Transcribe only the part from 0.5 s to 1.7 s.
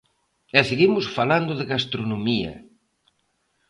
E seguimos falando de